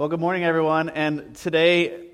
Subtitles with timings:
[0.00, 0.88] Well, good morning, everyone.
[0.88, 2.06] And today,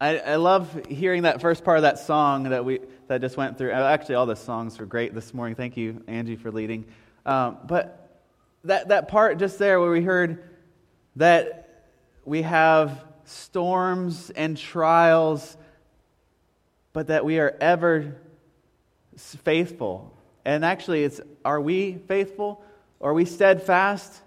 [0.00, 2.78] I, I, love hearing that first part of that song that we
[3.08, 3.72] that just went through.
[3.72, 5.56] Actually, all the songs were great this morning.
[5.56, 6.84] Thank you, Angie, for leading.
[7.26, 8.20] Um, but
[8.62, 10.48] that that part just there where we heard
[11.16, 11.88] that
[12.24, 15.56] we have storms and trials,
[16.92, 18.16] but that we are ever
[19.16, 20.16] faithful.
[20.44, 22.64] And actually, it's are we faithful?
[23.00, 24.22] Are we steadfast?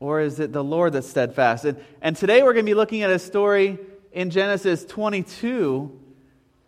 [0.00, 1.64] Or is it the Lord that's steadfast?
[1.64, 3.78] And, and today we're going to be looking at a story
[4.12, 6.00] in Genesis 22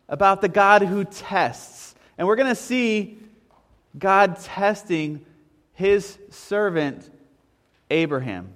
[0.09, 1.95] about the God who tests.
[2.19, 3.19] And we're going to see
[3.99, 5.25] God testing
[5.75, 7.11] his servant
[7.91, 8.53] Abraham.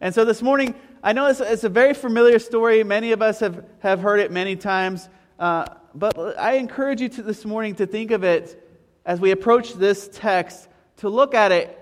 [0.00, 2.82] And so this morning, I know it's, it's a very familiar story.
[2.84, 5.08] Many of us have, have heard it many times.
[5.38, 8.58] Uh, but I encourage you to, this morning to think of it
[9.04, 10.68] as we approach this text,
[10.98, 11.78] to look at it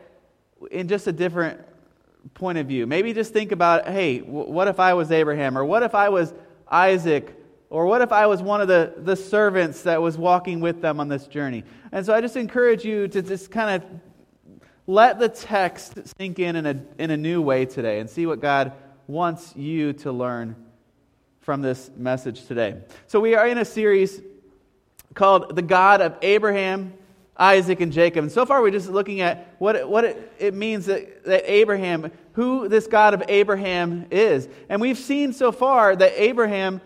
[0.71, 1.61] in just a different
[2.35, 2.87] point of view.
[2.87, 5.57] Maybe just think about, hey, what if I was Abraham?
[5.57, 6.33] Or what if I was
[6.71, 7.37] Isaac?
[7.71, 11.01] Or what if I was one of the, the servants that was walking with them
[11.01, 11.65] on this journey?
[11.93, 14.01] And so I just encourage you to just kind of
[14.87, 18.41] let the text sink in in a, in a new way today and see what
[18.41, 18.73] God
[19.07, 20.57] wants you to learn
[21.41, 22.77] from this message today.
[23.07, 24.21] So we are in a series
[25.15, 26.93] called The God of Abraham,
[27.41, 28.25] Isaac and Jacob.
[28.25, 32.13] And so far, we're just looking at what, what it, it means that, that Abraham,
[32.35, 34.47] who this God of Abraham is.
[34.69, 36.83] And we've seen so far that Abraham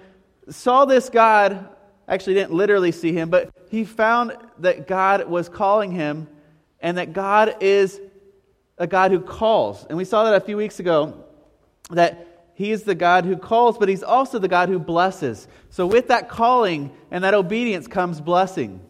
[0.49, 1.69] saw this God,
[2.07, 6.29] actually didn't literally see him, but he found that God was calling him
[6.81, 8.01] and that God is
[8.79, 9.85] a God who calls.
[9.89, 11.25] And we saw that a few weeks ago
[11.91, 15.49] that he is the God who calls, but he's also the God who blesses.
[15.71, 18.81] So with that calling and that obedience comes blessing.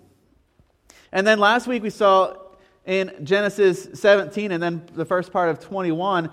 [1.15, 2.37] And then last week we saw
[2.85, 6.29] in Genesis 17 and then the first part of 21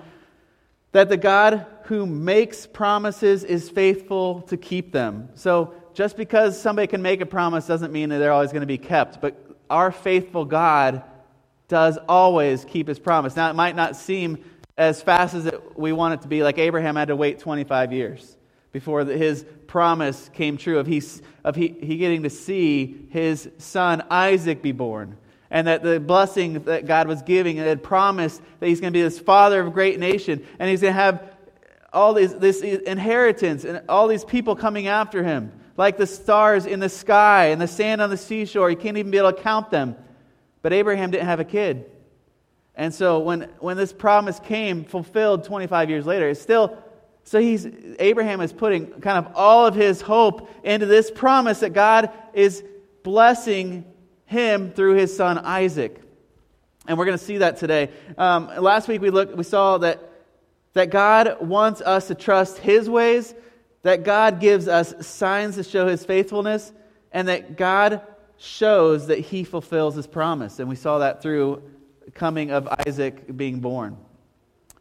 [0.92, 5.30] that the God who makes promises is faithful to keep them.
[5.36, 8.68] So just because somebody can make a promise doesn't mean that they're always going to
[8.68, 9.40] be kept, but
[9.70, 11.03] our faithful God
[11.68, 13.36] does always keep his promise.
[13.36, 14.44] Now, it might not seem
[14.78, 17.94] as fast as it, we want it to be, like Abraham had to wait 25
[17.94, 18.36] years
[18.72, 21.02] before his promise came true of, he,
[21.44, 25.18] of he, he getting to see his son Isaac be born.
[25.50, 28.98] And that the blessing that God was giving and had promised that he's going to
[28.98, 30.46] be this father of a great nation.
[30.59, 31.36] And he's going to have
[31.92, 36.80] all these, this inheritance and all these people coming after him, like the stars in
[36.80, 38.70] the sky and the sand on the seashore.
[38.70, 39.98] You can't even be able to count them.
[40.62, 41.90] But Abraham didn't have a kid.
[42.76, 46.82] And so when, when this promise came fulfilled 25 years later, it's still
[47.24, 47.68] so he's
[48.00, 52.64] Abraham is putting kind of all of his hope into this promise that God is
[53.04, 53.86] blessing
[54.26, 56.02] him through his son Isaac.
[56.88, 57.90] And we're going to see that today.
[58.18, 60.09] Um, last week we looked, we saw that,
[60.74, 63.36] that God wants us to trust his ways,
[63.84, 66.74] that God gives us signs to show his faithfulness,
[67.12, 68.02] and that God
[68.38, 70.59] shows that he fulfills his promise.
[70.59, 71.62] And we saw that through
[72.16, 73.98] coming of Isaac being born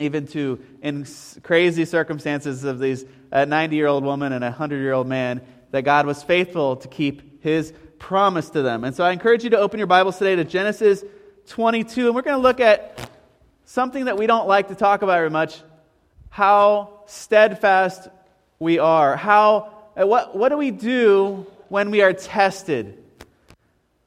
[0.00, 1.06] even to in
[1.42, 5.82] crazy circumstances of these 90 year old woman and a 100 year old man, that
[5.82, 8.82] God was faithful to keep his promise to them.
[8.82, 11.04] And so I encourage you to open your Bibles today to Genesis
[11.48, 13.10] 22, and we're going to look at
[13.66, 15.60] something that we don't like to talk about very much
[16.30, 18.08] how steadfast
[18.58, 19.16] we are.
[19.16, 23.02] How, what, what do we do when we are tested?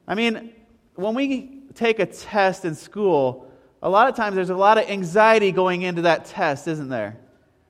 [0.06, 0.52] I mean,
[0.96, 3.50] when we take a test in school,
[3.84, 7.18] a lot of times there's a lot of anxiety going into that test, isn't there?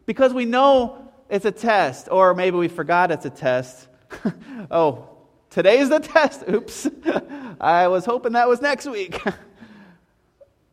[0.07, 3.89] Because we know it's a test, or maybe we forgot it's a test.
[4.71, 5.09] oh,
[5.51, 6.45] today's the test.
[6.49, 6.89] Oops.
[7.61, 9.21] I was hoping that was next week.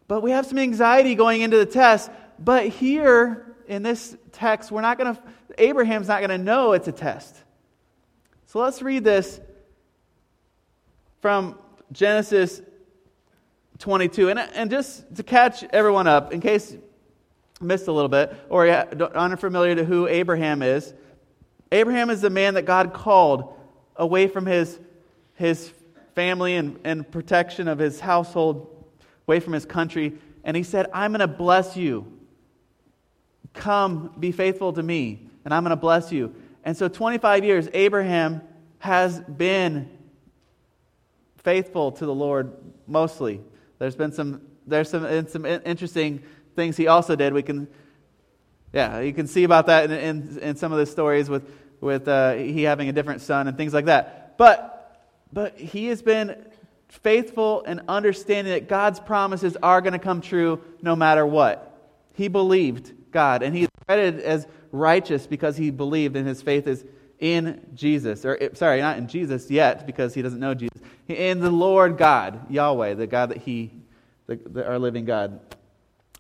[0.08, 2.12] but we have some anxiety going into the test.
[2.38, 5.22] But here in this text, we're not going to,
[5.58, 7.36] Abraham's not going to know it's a test.
[8.46, 9.42] So let's read this
[11.20, 11.58] from
[11.92, 12.62] Genesis
[13.82, 14.30] 22.
[14.30, 16.76] And, and just to catch everyone up, in case
[17.60, 20.94] missed a little bit or you're unfamiliar to who Abraham is,
[21.72, 23.54] Abraham is the man that God called
[23.96, 24.80] away from his,
[25.36, 25.74] his
[26.16, 28.86] family and, and protection of his household,
[29.28, 30.14] away from his country.
[30.44, 32.20] And he said, I'm going to bless you.
[33.54, 36.34] Come, be faithful to me, and I'm going to bless you.
[36.64, 38.42] And so, 25 years, Abraham
[38.80, 39.90] has been
[41.38, 42.54] faithful to the Lord
[42.88, 43.42] mostly.
[43.82, 46.22] There's been some, there's some, some interesting
[46.56, 47.34] things he also did.
[47.34, 47.68] We can,
[48.74, 51.52] yeah, you can see about that in, in, in some of the stories with,
[51.82, 54.38] with uh, he having a different son and things like that.
[54.38, 55.02] But,
[55.34, 56.46] but he has been
[56.90, 61.76] faithful and understanding that God's promises are going to come true no matter what.
[62.14, 66.86] He believed God, and he credited as righteous because he believed and his faith is
[67.22, 68.26] in Jesus.
[68.26, 70.82] Or, sorry, not in Jesus yet because he doesn't know Jesus.
[71.08, 73.72] In the Lord God, Yahweh, the God that he,
[74.28, 75.40] the, the, our living God.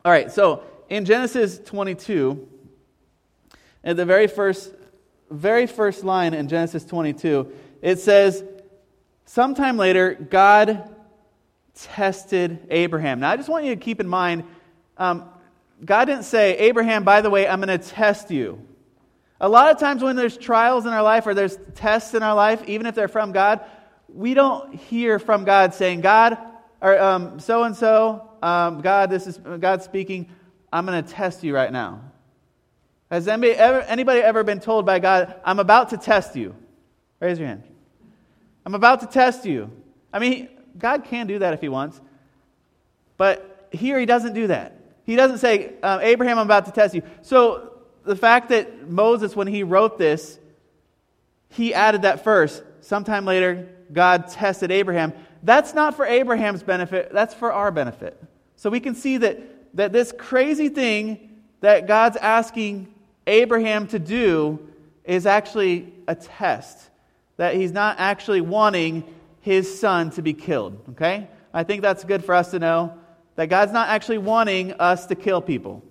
[0.06, 2.48] All right, so in Genesis 22,
[3.83, 4.74] at the very first,
[5.30, 7.51] very first line in Genesis 22,
[7.81, 8.44] it says,
[9.25, 10.94] Sometime later, God
[11.74, 13.21] tested Abraham.
[13.21, 14.44] Now, I just want you to keep in mind,
[14.98, 15.30] um,
[15.83, 18.68] God didn't say, Abraham, by the way, I'm going to test you.
[19.43, 22.35] A lot of times when there's trials in our life or there's tests in our
[22.35, 23.61] life, even if they're from God,
[24.07, 26.38] we don't hear from God saying, God,
[26.79, 30.29] or so and so, God, this is God speaking,
[30.71, 32.01] I'm going to test you right now.
[33.09, 36.55] Has anybody ever, anybody ever been told by God, I'm about to test you?
[37.19, 37.63] Raise your hand.
[38.63, 39.71] I'm about to test you.
[40.13, 41.99] I mean, God can do that if He wants.
[43.17, 44.77] But here He doesn't do that.
[45.03, 47.01] He doesn't say, um, Abraham, I'm about to test you.
[47.23, 47.70] So
[48.03, 50.39] the fact that Moses, when he wrote this,
[51.50, 52.63] he added that first.
[52.81, 55.13] Sometime later, God tested Abraham.
[55.44, 58.21] That's not for Abraham's benefit, that's for our benefit.
[58.56, 59.39] So we can see that,
[59.75, 62.94] that this crazy thing that God's asking
[63.27, 64.68] Abraham to do
[65.03, 66.89] is actually a test
[67.38, 69.03] that he's not actually wanting
[69.42, 70.80] his son to be killed.
[70.92, 71.27] Okay?
[71.53, 72.98] I think that's good for us to know
[73.36, 75.83] that God's not actually wanting us to kill people.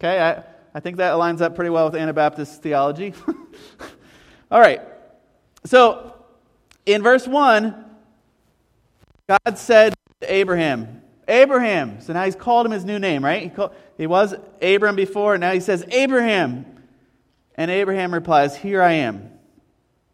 [0.00, 0.20] Okay?
[0.20, 0.42] I,
[0.74, 3.14] I think that aligns up pretty well with Anabaptist theology.
[4.50, 4.80] All right.
[5.64, 6.14] So,
[6.84, 7.84] in verse 1,
[9.28, 12.00] God said to Abraham, Abraham.
[12.00, 13.42] So now he's called him his new name, right?
[13.42, 16.66] He, called, he was Abram before, and now he says, Abraham.
[17.54, 19.30] And Abraham replies, Here I am.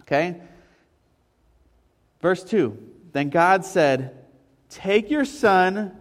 [0.03, 0.41] Okay?
[2.21, 2.77] Verse 2
[3.12, 4.17] Then God said,
[4.69, 5.97] Take your son,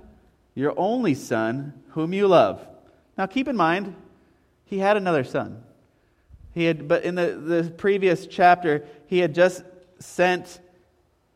[0.53, 2.65] your only son, whom you love.
[3.17, 3.95] Now keep in mind,
[4.69, 5.63] he had another son.
[6.54, 9.63] He had, but in the, the previous chapter, he had just
[9.98, 10.60] sent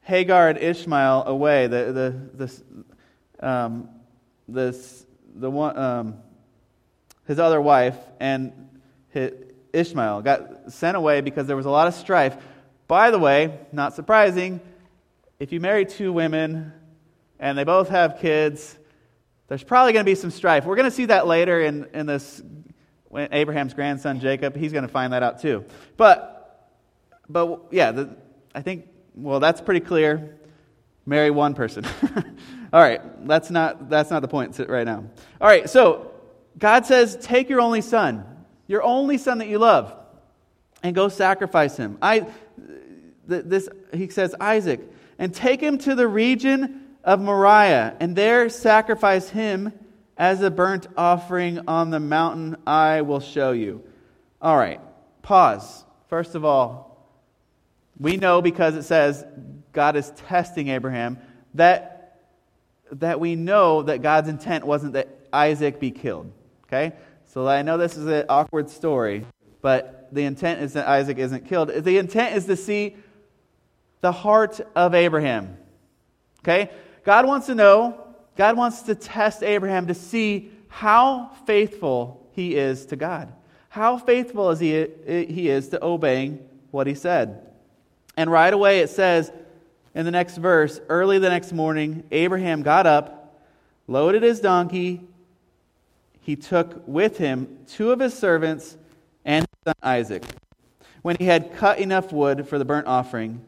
[0.01, 1.91] Hagar and Ishmael away, the,
[2.37, 2.47] the,
[3.39, 3.89] the, um,
[4.47, 5.03] this,
[5.33, 6.17] the one, um,
[7.25, 8.69] his other wife, and
[9.09, 9.31] his,
[9.73, 12.37] Ishmael got sent away because there was a lot of strife.
[12.87, 14.61] By the way, not surprising,
[15.39, 16.71] if you marry two women
[17.39, 18.77] and they both have kids,
[19.47, 20.65] there's probably going to be some strife.
[20.65, 22.43] We're going to see that later in, in this
[23.13, 24.55] when Abraham's grandson Jacob.
[24.55, 25.65] He's going to find that out too.
[25.97, 26.67] But,
[27.29, 28.17] but yeah, the,
[28.55, 30.35] I think, well, that's pretty clear.
[31.05, 31.85] Marry one person.
[32.73, 35.05] All right, that's not, that's not the point right now.
[35.39, 36.11] All right, so
[36.57, 38.25] God says, take your only son,
[38.65, 39.95] your only son that you love,
[40.81, 41.99] and go sacrifice him.
[42.01, 42.25] I,
[43.27, 44.81] this, he says, Isaac
[45.19, 49.71] and take him to the region of Moriah, and there sacrifice him
[50.17, 53.83] as a burnt offering on the mountain I will show you.
[54.41, 54.79] All right,
[55.21, 55.85] pause.
[56.09, 57.07] First of all,
[57.99, 59.25] we know because it says
[59.71, 61.17] God is testing Abraham
[61.55, 62.21] that,
[62.91, 66.31] that we know that God's intent wasn't that Isaac be killed.
[66.67, 66.93] Okay?
[67.25, 69.25] So I know this is an awkward story,
[69.61, 71.69] but the intent is that Isaac isn't killed.
[71.69, 72.95] The intent is to see
[74.01, 75.57] the heart of Abraham.
[76.41, 76.69] Okay?
[77.03, 78.02] God wants to know,
[78.35, 83.31] God wants to test Abraham to see how faithful he is to God.
[83.69, 87.47] How faithful is he, he is to obeying what he said.
[88.17, 89.31] And right away it says
[89.95, 93.41] in the next verse, early the next morning, Abraham got up,
[93.87, 95.01] loaded his donkey,
[96.21, 98.77] he took with him two of his servants
[99.25, 100.23] and his son Isaac.
[101.01, 103.41] When he had cut enough wood for the burnt offering,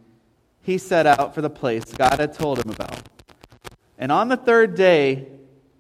[0.62, 3.08] he set out for the place God had told him about.
[3.98, 5.28] And on the third day,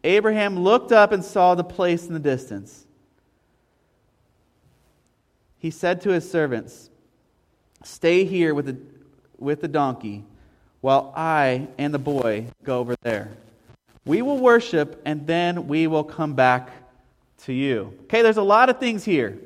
[0.04, 2.86] Abraham looked up and saw the place in the distance.
[5.58, 6.90] He said to his servants,
[7.84, 8.78] Stay here with the,
[9.38, 10.24] with the donkey
[10.82, 13.32] while I and the boy go over there.
[14.06, 16.70] We will worship and then we will come back
[17.44, 17.94] to you.
[18.04, 19.40] Okay, there's a lot of things here.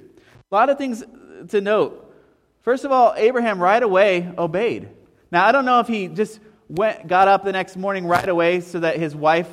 [0.51, 1.03] A lot of things
[1.49, 2.13] to note.
[2.61, 4.89] First of all, Abraham right away obeyed.
[5.31, 8.61] Now, I don't know if he just went, got up the next morning right away
[8.61, 9.49] so that his wife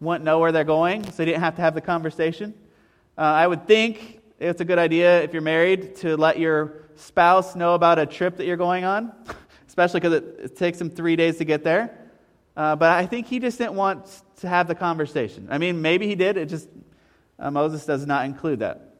[0.00, 2.52] wouldn't know where they're going, so he didn't have to have the conversation.
[3.16, 7.56] Uh, I would think it's a good idea if you're married to let your spouse
[7.56, 9.12] know about a trip that you're going on,
[9.68, 11.96] especially because it, it, takes them three days to get there.
[12.56, 15.48] Uh, but I think he just didn't want to have the conversation.
[15.50, 16.36] I mean, maybe he did.
[16.36, 16.68] It just
[17.38, 18.94] uh, Moses does not include that.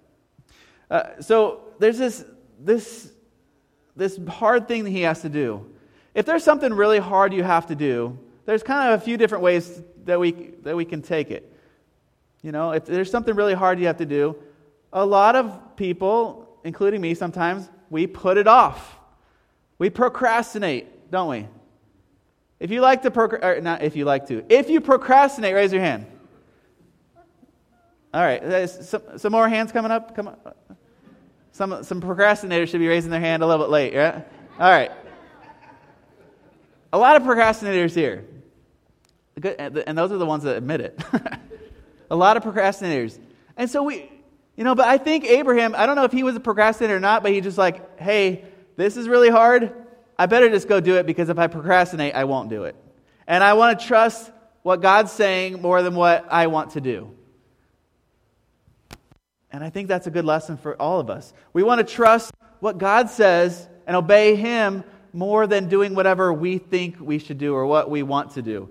[0.91, 2.25] Uh, so there's this
[2.61, 3.13] this
[3.97, 5.67] this hard thing that he has to do
[6.17, 9.45] if there's something really hard you have to do, there's kind of a few different
[9.45, 10.33] ways that we,
[10.63, 11.53] that we can take it.
[12.43, 14.35] You know, if there's something really hard you have to do,
[14.95, 18.97] a lot of people, including me sometimes, we put it off.
[19.79, 21.49] We procrastinate, don't we?
[22.61, 25.83] If you like to procrastinate, not if you like to, if you procrastinate, raise your
[25.83, 26.07] hand.
[28.15, 30.17] All right, some, some more hands coming up.
[30.17, 30.39] Come on.
[31.53, 34.23] Some, some procrastinators should be raising their hand a little bit late, yeah?
[34.59, 34.91] All right.
[36.93, 38.25] A lot of procrastinators here.
[39.59, 41.01] And those are the ones that admit it.
[42.11, 43.19] a lot of procrastinators.
[43.57, 44.11] And so we,
[44.57, 47.01] you know, but I think Abraham, I don't know if he was a procrastinator or
[47.01, 48.45] not, but he just like, hey,
[48.77, 49.73] this is really hard.
[50.19, 52.77] I better just go do it because if I procrastinate, I won't do it.
[53.27, 54.31] And I want to trust
[54.63, 57.11] what God's saying more than what I want to do.
[59.51, 61.33] And I think that's a good lesson for all of us.
[61.53, 64.85] We want to trust what God says and obey Him
[65.17, 68.69] more than doing whatever we think we should do or what we want to do.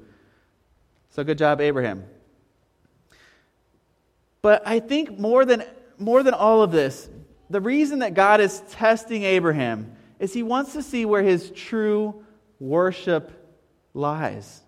[1.09, 2.03] So good job, Abraham.
[4.43, 5.63] But I think more than,
[5.97, 7.09] more than all of this,
[7.49, 12.23] the reason that God is testing Abraham is he wants to see where his true
[12.59, 13.31] worship
[13.95, 14.61] lies.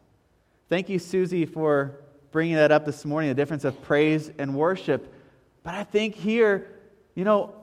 [0.69, 5.13] Thank you, Susie, for bringing that up this morning the difference of praise and worship.
[5.61, 6.67] But I think here,
[7.13, 7.53] you know,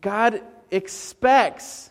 [0.00, 1.90] God expects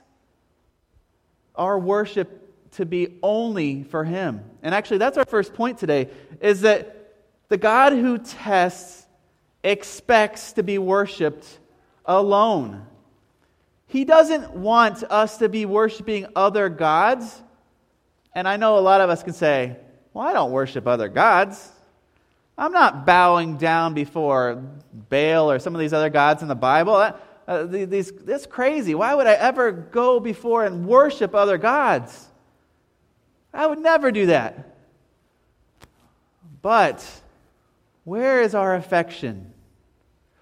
[1.55, 4.41] our worship to be only for him.
[4.61, 6.09] And actually that's our first point today
[6.41, 7.13] is that
[7.49, 9.05] the God who tests
[9.63, 11.59] expects to be worshiped
[12.05, 12.85] alone.
[13.87, 17.41] He doesn't want us to be worshiping other gods.
[18.33, 19.77] And I know a lot of us can say,
[20.13, 21.71] well, I don't worship other gods.
[22.57, 24.63] I'm not bowing down before
[25.09, 26.95] Baal or some of these other gods in the Bible.
[26.95, 27.13] Uh,
[27.47, 28.11] Uh, these,
[28.49, 28.95] crazy.
[28.95, 32.29] Why would I ever go before and worship other gods?
[33.53, 34.75] I would never do that.
[36.61, 37.05] But
[38.05, 39.53] where is our affection?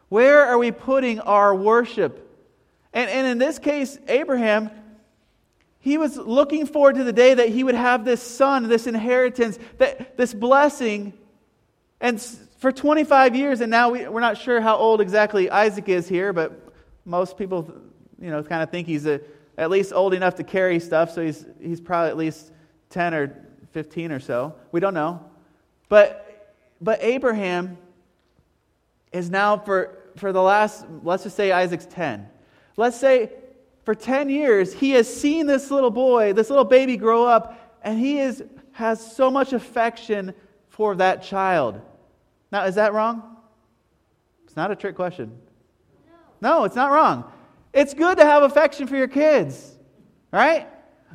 [0.10, 2.28] Where are we putting our worship?
[2.94, 4.70] And, and in this case, Abraham,
[5.80, 9.58] he was looking forward to the day that he would have this son, this inheritance,
[9.80, 11.14] that, this blessing.
[12.00, 12.22] And
[12.60, 16.34] for 25 years, and now we, we're not sure how old exactly Isaac is here,
[16.34, 16.71] but
[17.06, 17.72] most people,
[18.20, 19.22] you know, kind of think he's a,
[19.58, 22.52] at least old enough to carry stuff, so he's, he's probably at least
[22.90, 24.56] 10 or 15 or so.
[24.72, 25.26] We don't know.
[25.90, 27.78] But, but Abraham
[29.12, 32.28] is now, for, for the last, let's just say Isaac's 10.
[32.78, 33.32] Let's say
[33.84, 38.00] for 10 years, he has seen this little boy, this little baby grow up, and
[38.00, 38.44] he is,
[38.74, 40.34] has so much affection
[40.70, 41.82] for that child.
[42.52, 43.38] Now, is that wrong?
[44.46, 45.38] It's not a trick question.
[46.42, 47.32] No, it's not wrong.
[47.72, 49.78] It's good to have affection for your kids,
[50.34, 50.68] right?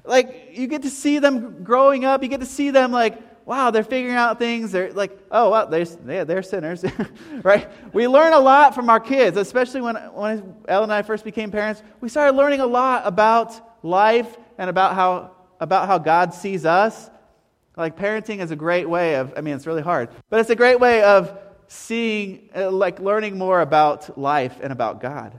[0.04, 2.22] Like, you get to see them growing up.
[2.22, 4.72] You get to see them, like, wow, they're figuring out things.
[4.72, 6.84] They're like, oh, well, they're, yeah, they're sinners,
[7.42, 7.68] right?
[7.92, 11.50] We learn a lot from our kids, especially when, when Ellen and I first became
[11.50, 11.82] parents.
[12.00, 17.10] We started learning a lot about life and about how, about how God sees us.
[17.76, 20.56] Like, parenting is a great way of, I mean, it's really hard, but it's a
[20.56, 25.38] great way of seeing, uh, like learning more about life and about God.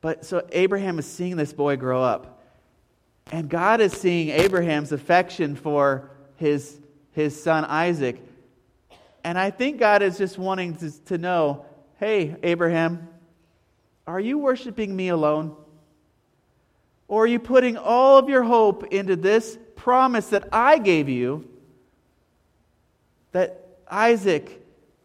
[0.00, 2.42] But so Abraham is seeing this boy grow up.
[3.32, 6.78] And God is seeing Abraham's affection for his,
[7.12, 8.20] his son Isaac.
[9.24, 11.64] And I think God is just wanting to, to know
[11.98, 13.08] hey, Abraham,
[14.06, 15.56] are you worshiping me alone?
[17.08, 21.48] Or are you putting all of your hope into this promise that I gave you
[23.32, 24.63] that Isaac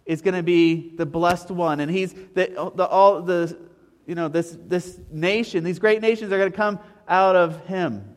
[0.09, 1.81] is going to be the blessed one.
[1.81, 3.55] And he's the, the, all the,
[4.07, 8.15] you know, this, this nation, these great nations are going to come out of him.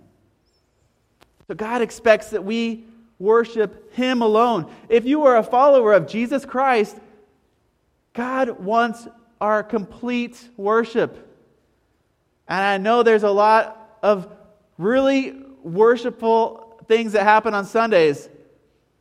[1.49, 2.87] So God expects that we
[3.19, 4.73] worship him alone.
[4.89, 6.97] If you are a follower of Jesus Christ,
[8.15, 9.07] God wants
[9.39, 11.29] our complete worship.
[12.49, 14.35] And I know there's a lot of
[14.79, 18.31] really worshipful things that happen on Sundays.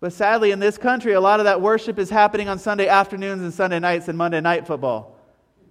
[0.01, 3.43] But sadly, in this country, a lot of that worship is happening on Sunday afternoons
[3.43, 5.15] and Sunday nights and Monday night football.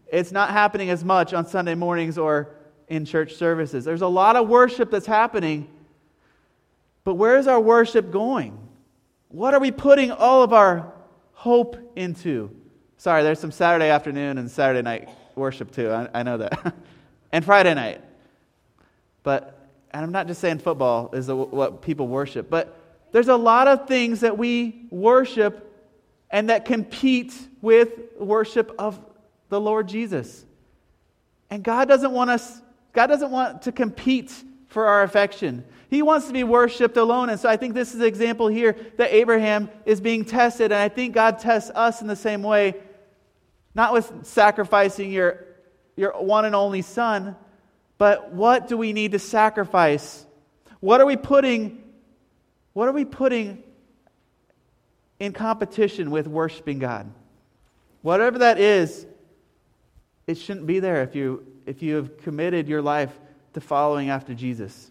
[0.07, 2.55] It's not happening as much on Sunday mornings or
[2.87, 3.85] in church services.
[3.85, 5.69] There's a lot of worship that's happening,
[7.03, 8.57] but where is our worship going?
[9.29, 10.93] What are we putting all of our
[11.33, 12.55] hope into?
[12.99, 15.91] Sorry, there's some Saturday afternoon and Saturday night worship too.
[15.91, 16.73] I, I know that.
[17.33, 18.01] and Friday night.
[19.25, 22.80] But, and I'm not just saying football is the, what people worship, but
[23.13, 25.67] there's a lot of things that we worship
[26.31, 27.89] and that compete with
[28.19, 29.01] worship of
[29.49, 30.45] the Lord Jesus.
[31.51, 32.61] And God doesn't want us,
[32.93, 34.33] God doesn't want to compete
[34.69, 35.65] for our affection.
[35.89, 37.31] He wants to be worshiped alone.
[37.31, 40.71] And so I think this is an example here that Abraham is being tested.
[40.71, 42.75] And I think God tests us in the same way.
[43.75, 45.45] not with sacrificing your,
[45.97, 47.37] your one and only son,
[47.99, 50.25] but what do we need to sacrifice?
[50.81, 51.83] What are we putting
[52.73, 53.63] what are we putting
[55.19, 57.11] in competition with worshiping God?
[58.03, 59.07] Whatever that is,
[60.27, 63.17] it shouldn't be there if you if you have committed your life
[63.55, 64.91] to following after Jesus.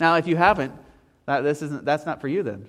[0.00, 0.72] Now, if you haven't,
[1.26, 2.66] that, this isn't, that's not for you then.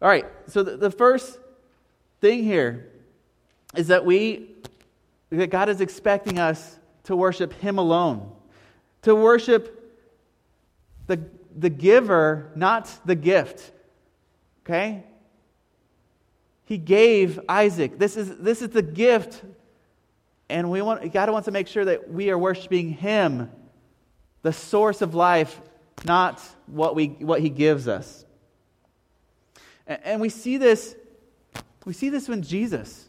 [0.00, 1.38] All right, so the, the first
[2.20, 2.90] thing here
[3.74, 4.50] is that we,
[5.30, 8.30] that God is expecting us to worship Him alone,
[9.02, 9.76] to worship
[11.06, 11.20] the,
[11.56, 13.72] the giver, not the gift.
[14.64, 15.04] Okay?
[16.64, 17.98] He gave Isaac.
[17.98, 19.42] This is, this is the gift.
[20.48, 23.50] And we want, God wants to make sure that we are worshiping Him,
[24.42, 25.60] the source of life,
[26.04, 28.24] not what, we, what He gives us.
[29.86, 30.94] And, and we see this,
[31.84, 33.08] we see this when Jesus.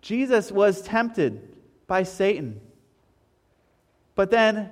[0.00, 2.60] Jesus was tempted by Satan.
[4.14, 4.70] But then,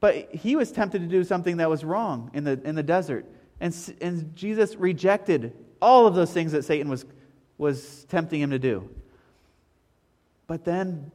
[0.00, 3.26] but he was tempted to do something that was wrong in the, in the desert.
[3.60, 7.04] And, and Jesus rejected all of those things that Satan was,
[7.58, 8.88] was tempting him to do.
[10.46, 11.12] But then,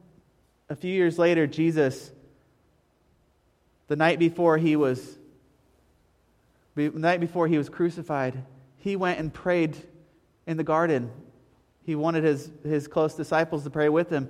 [0.68, 2.12] a few years later, Jesus,
[3.88, 5.18] the night before he was,
[6.74, 8.44] the night before he was crucified,
[8.78, 9.76] he went and prayed
[10.46, 11.10] in the garden.
[11.84, 14.28] He wanted his, his close disciples to pray with him.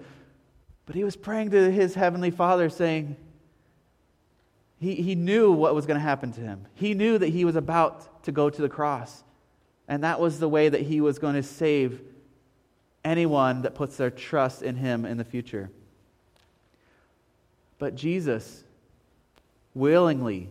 [0.87, 3.17] But he was praying to his heavenly Father, saying,
[4.79, 6.67] he, he knew what was going to happen to him.
[6.75, 9.25] He knew that he was about to go to the cross.
[9.89, 12.01] And that was the way that he was going to save
[13.05, 15.71] anyone that puts their trust in him in the future.
[17.79, 18.65] But Jesus,
[19.75, 20.49] willingly,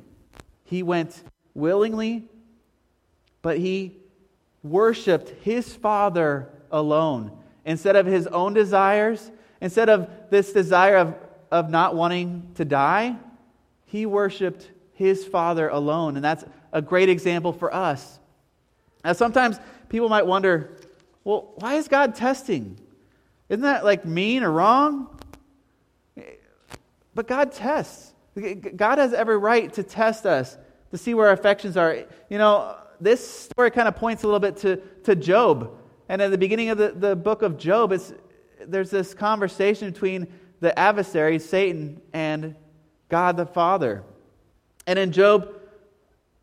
[0.64, 1.22] he went
[1.54, 2.24] willingly,
[3.42, 3.98] but he
[4.64, 7.32] worshiped his Father alone.
[7.66, 11.16] Instead of his own desires, instead of this desire of,
[11.52, 13.16] of not wanting to die,
[13.86, 16.16] he worshiped his Father alone.
[16.16, 18.20] And that's a great example for us.
[19.04, 20.78] Now, sometimes people might wonder,
[21.24, 22.80] well, why is God testing?
[23.50, 25.20] Isn't that like mean or wrong?
[27.14, 28.14] But God tests.
[28.76, 30.58] God has every right to test us
[30.92, 32.04] to see where our affections are.
[32.30, 35.78] You know, this story kind of points a little bit to, to Job.
[36.10, 38.14] And at the beginning of the, the book of Job, it's,
[38.66, 40.28] there's this conversation between
[40.60, 42.56] the adversary, Satan, and
[43.16, 44.04] God the Father.
[44.86, 45.48] And in Job,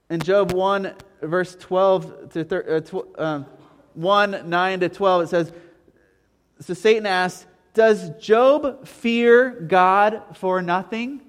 [0.09, 3.47] in Job 1, verse 12 to thir- uh, tw- um,
[3.93, 5.53] 1, 9 to 12, it says,
[6.63, 11.21] So Satan asks, Does Job fear God for nothing?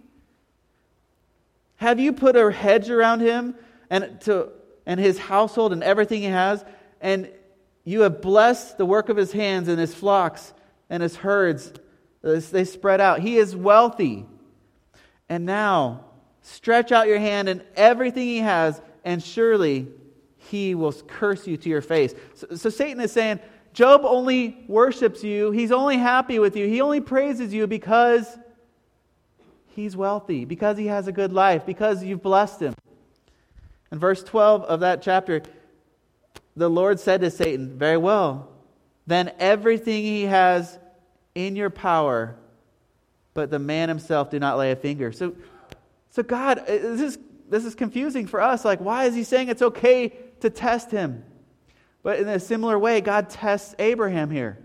[1.76, 3.56] Have you put a hedge around him
[3.90, 4.48] and, to,
[4.86, 6.64] and his household and everything he has?
[7.02, 7.30] And
[7.84, 10.54] you have blessed the work of his hands and his flocks
[10.90, 11.74] and his herds.
[12.22, 13.20] They spread out.
[13.20, 14.26] He is wealthy.
[15.30, 16.06] And now,
[16.42, 19.88] stretch out your hand and everything he has, and surely
[20.38, 22.14] he will curse you to your face.
[22.36, 23.40] So, so, Satan is saying,
[23.74, 28.38] Job only worships you, he's only happy with you, he only praises you because
[29.70, 32.76] he's wealthy, because he has a good life, because you've blessed him.
[33.92, 35.42] In verse 12 of that chapter,
[36.56, 38.50] the Lord said to Satan, Very well,
[39.08, 40.78] then everything he has
[41.36, 42.36] in your power
[43.34, 45.12] but the man himself did not lay a finger.
[45.12, 45.36] So,
[46.10, 47.20] so God, uh, this is,
[47.50, 48.64] this is confusing for us.
[48.64, 50.10] Like, why is he saying it's okay
[50.42, 51.24] to test him?
[52.04, 54.60] But in a similar way, God tests Abraham here.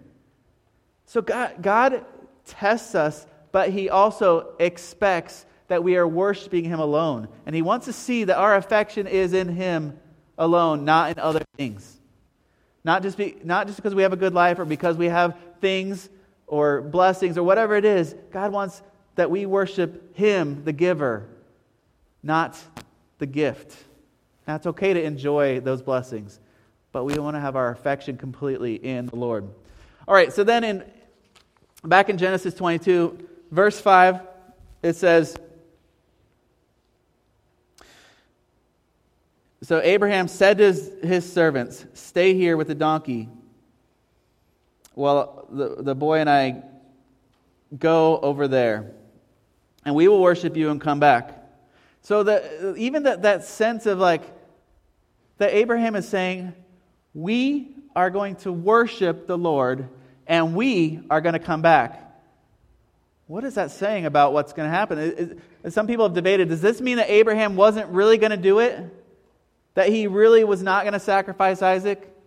[1.07, 2.05] So God, God
[2.45, 7.29] tests us, but he also expects that we are worshiping him alone.
[7.47, 9.99] And he wants to see that our affection is in him
[10.37, 11.99] alone, not in other things.
[12.85, 15.37] Not just, be, not just because we have a good life or because we have
[15.61, 16.09] things
[16.49, 18.83] or blessings or whatever it is, God wants
[19.15, 21.29] that we worship Him, the giver,
[22.23, 22.59] not
[23.19, 23.77] the gift.
[24.47, 26.41] Now, it's okay to enjoy those blessings,
[26.91, 29.49] but we want to have our affection completely in the Lord.
[30.07, 30.85] All right, so then in
[31.85, 34.21] back in Genesis 22, verse 5,
[34.83, 35.37] it says,
[39.63, 43.29] So Abraham said to his, his servants, Stay here with the donkey
[44.99, 46.65] well, the, the boy and I
[47.79, 48.91] go over there,
[49.85, 51.41] and we will worship you and come back.
[52.03, 54.23] So that even that, that sense of like
[55.39, 56.53] that Abraham is saying,
[57.15, 59.89] we are going to worship the Lord
[60.27, 62.05] and we are going to come back.
[63.29, 65.41] What is that saying about what's going to happen?
[65.69, 68.85] Some people have debated does this mean that Abraham wasn't really going to do it?
[69.75, 72.18] That he really was not going to sacrifice Isaac?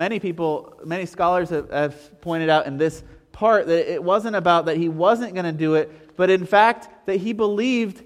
[0.00, 4.66] Many people, many scholars have, have pointed out in this part that it wasn't about
[4.66, 8.02] that he wasn't going to do it, but in fact that he believed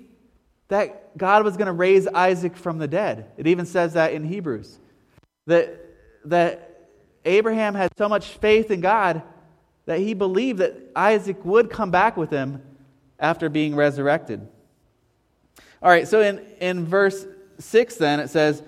[0.68, 3.30] that God was going to raise Isaac from the dead.
[3.36, 4.78] It even says that in Hebrews.
[5.46, 5.80] That,
[6.26, 6.88] that
[7.24, 9.22] Abraham had so much faith in God
[9.86, 12.62] that he believed that Isaac would come back with him
[13.18, 14.46] after being resurrected.
[15.82, 17.26] All right, so in, in verse
[17.58, 18.62] 6, then, it says,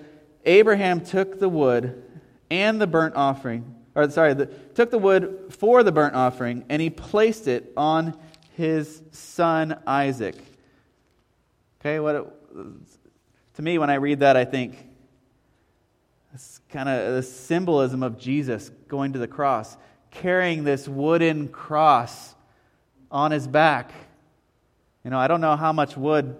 [0.45, 2.03] Abraham took the wood
[2.49, 6.81] and the burnt offering, or sorry, the, took the wood for the burnt offering, and
[6.81, 8.17] he placed it on
[8.53, 10.35] his son Isaac.
[11.79, 12.25] Okay, what it,
[13.55, 14.75] to me, when I read that, I think
[16.33, 19.77] it's kind of the symbolism of Jesus going to the cross,
[20.11, 22.35] carrying this wooden cross
[23.09, 23.91] on his back.
[25.03, 26.35] You know, I don't know how much wood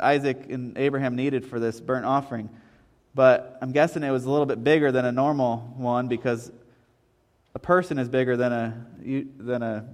[0.00, 2.48] Isaac and Abraham needed for this burnt offering.
[3.20, 6.50] But I'm guessing it was a little bit bigger than a normal one because
[7.54, 8.86] a person is bigger than a,
[9.36, 9.84] than a,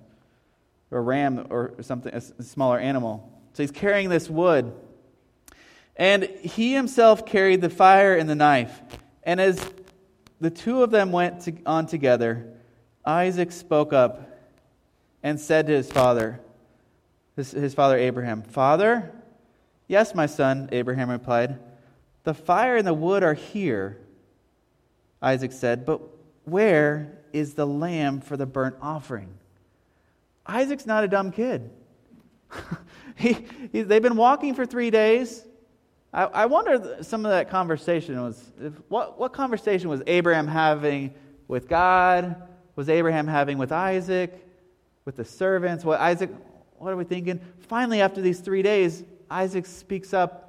[0.93, 3.29] a ram or something, a smaller animal.
[3.55, 4.73] So he's carrying this wood.
[5.97, 8.81] And he himself carried the fire and the knife.
[9.25, 9.61] And as
[10.41, 12.55] the two of them went to, on together,
[13.05, 14.39] Isaac spoke up
[15.25, 16.39] and said to his father,
[17.35, 19.11] his, his father Abraham, Father?
[19.89, 21.59] Yes, my son, Abraham replied.
[22.27, 24.01] The fire and the wood are here,
[25.23, 26.01] Isaac said, but
[26.43, 29.33] where is the lamb for the burnt offering?
[30.45, 31.71] Isaac's not a dumb kid.
[33.15, 35.45] he, he, they've been walking for three days.
[36.12, 41.15] I, I wonder some of that conversation was if, what, what conversation was Abraham having
[41.47, 42.35] with God?
[42.75, 44.45] Was Abraham having with Isaac?
[45.05, 45.85] With the servants?
[45.85, 46.31] What Isaac?
[46.79, 47.39] What are we thinking?
[47.61, 50.46] Finally, after these three days, Isaac speaks up.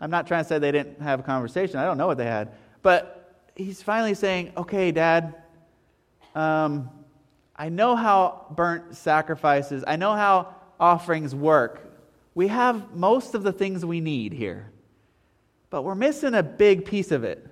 [0.00, 1.78] I'm not trying to say they didn't have a conversation.
[1.78, 2.52] I don't know what they had.
[2.82, 5.34] But he's finally saying, okay, Dad,
[6.34, 6.90] um,
[7.56, 11.84] I know how burnt sacrifices, I know how offerings work.
[12.34, 14.70] We have most of the things we need here,
[15.70, 17.44] but we're missing a big piece of it.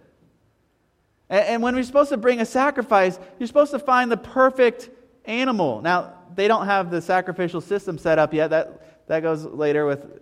[1.29, 4.91] And, and when we're supposed to bring a sacrifice, you're supposed to find the perfect
[5.25, 5.83] animal.
[5.83, 8.51] Now, they don't have the sacrificial system set up yet.
[8.51, 10.21] That, that goes later with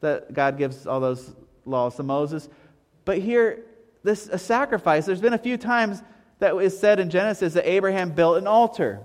[0.00, 1.34] that God gives all those
[1.66, 2.48] laws to Moses.
[3.04, 3.64] But here,
[4.02, 5.04] this a sacrifice.
[5.04, 6.02] There's been a few times
[6.38, 9.00] that is said in Genesis that Abraham built an altar.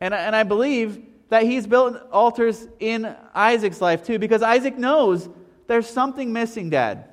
[0.00, 5.28] And, and I believe that he's built altars in Isaac's life too, because Isaac knows
[5.66, 7.08] there's something missing, Dad.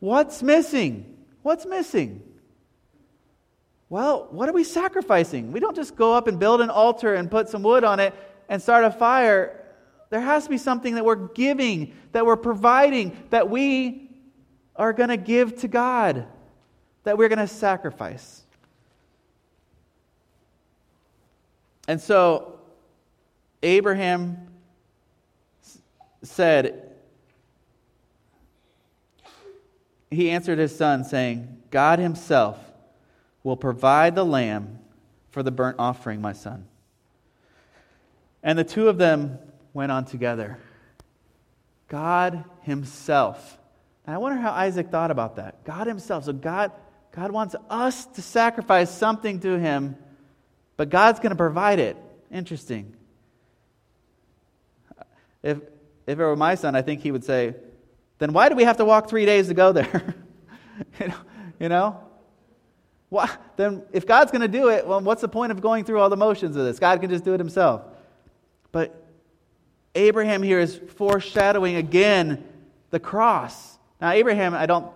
[0.00, 1.16] What's missing?
[1.42, 2.22] What's missing?
[3.88, 5.52] Well, what are we sacrificing?
[5.52, 8.14] We don't just go up and build an altar and put some wood on it
[8.48, 9.63] and start a fire
[10.10, 14.10] there has to be something that we're giving, that we're providing, that we
[14.76, 16.26] are going to give to God,
[17.04, 18.42] that we're going to sacrifice.
[21.86, 22.58] And so
[23.62, 24.48] Abraham
[26.22, 26.92] said,
[30.10, 32.58] he answered his son, saying, God himself
[33.42, 34.78] will provide the lamb
[35.30, 36.66] for the burnt offering, my son.
[38.42, 39.38] And the two of them
[39.74, 40.58] went on together.
[41.88, 43.58] God Himself.
[44.06, 45.64] I wonder how Isaac thought about that.
[45.64, 46.24] God Himself.
[46.24, 46.72] So God,
[47.12, 49.96] God wants us to sacrifice something to Him,
[50.76, 51.96] but God's going to provide it.
[52.30, 52.94] Interesting.
[55.42, 55.58] If,
[56.06, 57.54] if it were my son, I think he would say,
[58.18, 60.14] then why do we have to walk three days to go there?
[61.00, 61.16] you know?
[61.60, 62.00] You know?
[63.10, 66.00] Well, then if God's going to do it, well, what's the point of going through
[66.00, 66.78] all the motions of this?
[66.78, 67.82] God can just do it himself.
[68.72, 69.03] But
[69.94, 72.44] Abraham here is foreshadowing again
[72.90, 73.78] the cross.
[74.00, 74.90] Now, Abraham, I don't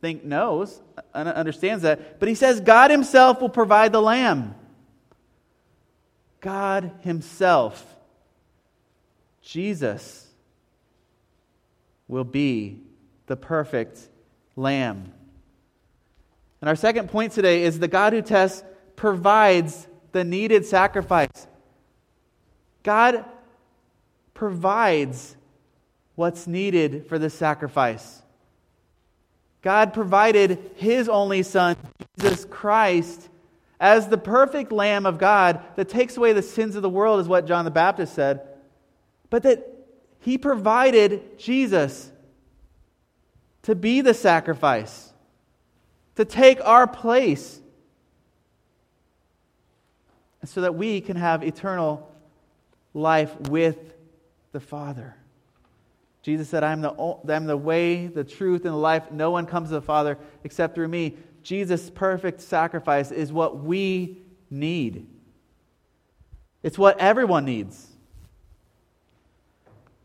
[0.00, 0.80] think knows,
[1.14, 4.54] understands that, but he says God himself will provide the lamb.
[6.40, 7.84] God himself,
[9.42, 10.26] Jesus,
[12.08, 12.80] will be
[13.26, 14.00] the perfect
[14.56, 15.12] lamb.
[16.60, 18.64] And our second point today is the God who tests
[18.96, 21.46] provides the needed sacrifice.
[22.82, 23.24] God
[24.40, 25.36] provides
[26.14, 28.22] what's needed for the sacrifice.
[29.60, 31.76] God provided his only Son,
[32.18, 33.28] Jesus Christ,
[33.78, 37.28] as the perfect Lamb of God that takes away the sins of the world, is
[37.28, 38.40] what John the Baptist said.
[39.28, 39.62] But that
[40.20, 42.10] he provided Jesus
[43.64, 45.12] to be the sacrifice,
[46.14, 47.60] to take our place,
[50.46, 52.10] so that we can have eternal
[52.94, 53.76] life with
[54.52, 55.16] the Father.
[56.22, 56.92] Jesus said, I'm the,
[57.28, 59.10] I'm the way, the truth, and the life.
[59.10, 61.16] No one comes to the Father except through me.
[61.42, 65.06] Jesus' perfect sacrifice is what we need.
[66.62, 67.86] It's what everyone needs.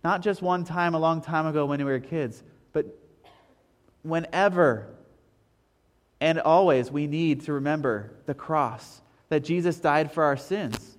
[0.03, 2.85] Not just one time a long time ago when we were kids, but
[4.03, 4.87] whenever
[6.21, 10.97] and always we need to remember the cross, that Jesus died for our sins.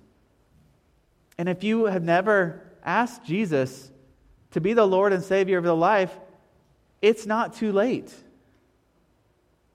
[1.37, 3.91] And if you have never asked Jesus
[4.51, 6.17] to be the Lord and Savior of your life,
[7.01, 8.11] it's not too late.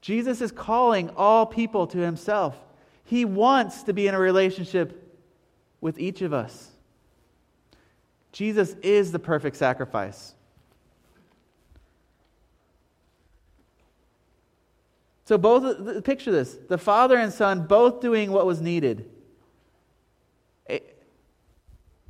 [0.00, 2.58] Jesus is calling all people to himself.
[3.04, 5.20] He wants to be in a relationship
[5.80, 6.70] with each of us.
[8.32, 10.34] Jesus is the perfect sacrifice.
[15.24, 19.08] So, both, picture this the father and son both doing what was needed.
[20.66, 20.80] Eh,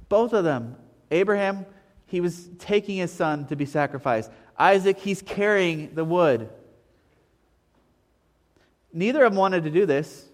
[0.08, 0.76] both of them.
[1.12, 1.66] Abraham,
[2.06, 4.30] he was taking his son to be sacrificed.
[4.58, 6.48] Isaac, he's carrying the wood.
[8.92, 10.28] Neither of them wanted to do this.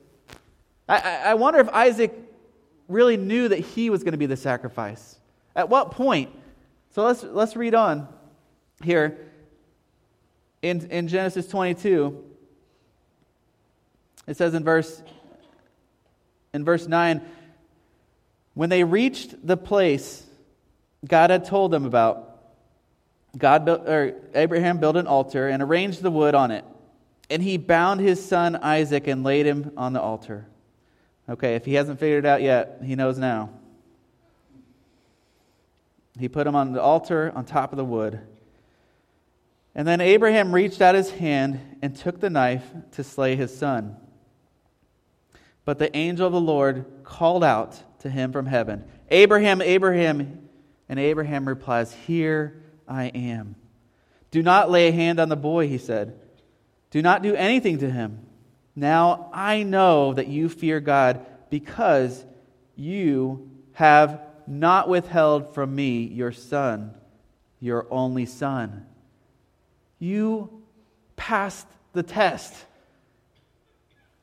[0.88, 2.16] I, I wonder if Isaac
[2.88, 5.18] really knew that he was going to be the sacrifice.
[5.54, 6.30] At what point?
[6.90, 8.08] So let's, let's read on
[8.82, 9.18] here
[10.62, 12.24] in, in Genesis 22.
[14.26, 15.02] It says in verse,
[16.52, 17.22] in verse 9
[18.54, 20.27] When they reached the place
[21.06, 22.24] God had told them about,
[23.36, 26.64] God built, or Abraham built an altar and arranged the wood on it.
[27.30, 30.46] And he bound his son Isaac and laid him on the altar.
[31.28, 33.50] Okay, if he hasn't figured it out yet, he knows now.
[36.18, 38.18] He put him on the altar on top of the wood.
[39.74, 43.96] And then Abraham reached out his hand and took the knife to slay his son.
[45.64, 50.47] But the angel of the Lord called out to him from heaven, Abraham, Abraham.
[50.88, 53.56] And Abraham replies, Here I am.
[54.30, 56.18] Do not lay a hand on the boy, he said.
[56.90, 58.26] Do not do anything to him.
[58.74, 62.24] Now I know that you fear God because
[62.76, 66.94] you have not withheld from me your son,
[67.60, 68.86] your only son.
[69.98, 70.62] You
[71.16, 72.54] passed the test.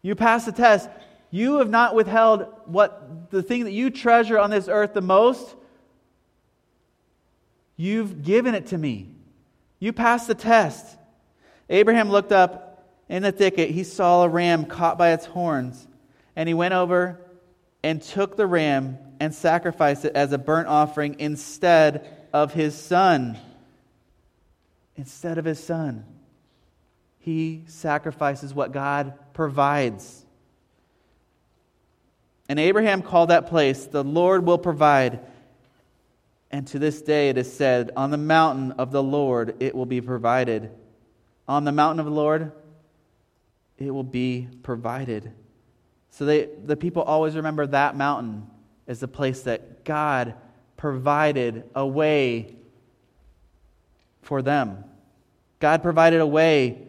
[0.01, 0.89] You passed the test.
[1.32, 5.56] You have not withheld what the thing that you treasure on this earth the most.
[7.78, 9.10] You've given it to me.
[9.80, 10.98] You passed the test.
[11.70, 13.72] Abraham looked up in the thicket.
[13.72, 15.88] He saw a ram caught by its horns,
[16.36, 17.20] and he went over
[17.84, 23.38] and took the ram and sacrificed it as a burnt offering instead of his son.
[24.96, 26.06] Instead of his son.
[27.20, 30.26] He sacrifices what God provides.
[32.48, 35.20] And Abraham called that place, The Lord will provide.
[36.56, 39.86] And to this day it is said, On the mountain of the Lord it will
[39.86, 40.72] be provided.
[41.50, 42.54] On the mountain of the Lord
[43.78, 45.34] it will be provided.
[46.12, 48.48] So they, the people always remember that mountain
[48.88, 50.36] as the place that God
[50.78, 52.56] provided a way
[54.22, 54.86] for them.
[55.60, 56.88] God provided a way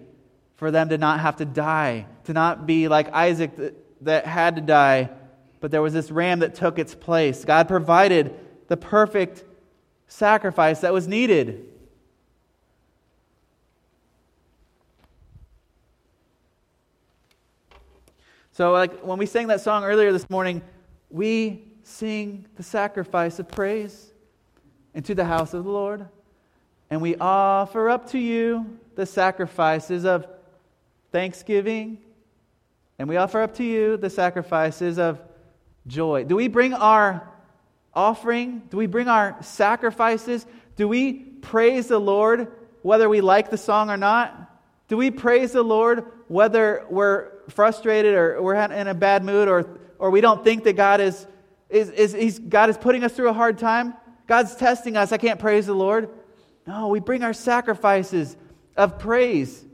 [0.55, 4.55] for them to not have to die, to not be like Isaac that, that had
[4.55, 5.11] to die
[5.59, 7.45] but there was this ram that took its place.
[7.45, 9.43] God provided the perfect
[10.09, 11.67] sacrifice that was needed.
[18.53, 20.63] So, like when we sang that song earlier this morning,
[21.11, 24.13] we sing the sacrifice of praise
[24.95, 26.09] into the house of the Lord,
[26.89, 30.27] and we offer up to you the sacrifices of
[31.13, 31.99] thanksgiving,
[32.99, 35.21] and we offer up to you the sacrifices of
[35.87, 36.25] joy?
[36.25, 37.29] Do we bring our
[37.97, 38.63] offering?
[38.71, 40.47] Do we bring our sacrifices?
[40.77, 44.53] Do we praise the Lord whether we like the song or not?
[44.89, 49.69] Do we praise the Lord whether we're frustrated or we're in a bad mood or,
[49.99, 51.27] or we don't think that God is,
[51.69, 53.95] is, is he's, God is putting us through a hard time?
[54.27, 55.11] God's testing us.
[55.11, 56.11] I can't praise the Lord.
[56.67, 58.37] No, we bring our sacrifices
[58.77, 59.65] of praise